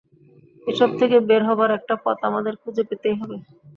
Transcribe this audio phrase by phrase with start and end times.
[0.67, 3.37] এসব থেকে বের হবার একটা পথ আমাদের খুঁজে পেতেই হবে।